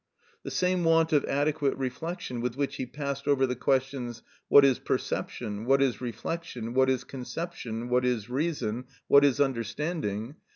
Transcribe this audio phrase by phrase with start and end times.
[0.41, 4.79] The same want of adequate reflection with which he passed over the questions: what is
[4.79, 5.63] perception?
[5.65, 6.73] what is reflection?
[6.73, 7.87] what is conception?
[7.87, 8.85] what is reason?
[9.07, 10.37] what is understanding?